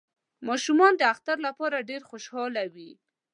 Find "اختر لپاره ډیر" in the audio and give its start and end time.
1.13-2.01